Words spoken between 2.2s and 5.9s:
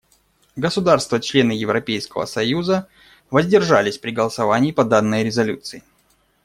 союза воздержались при голосовании по данной резолюции.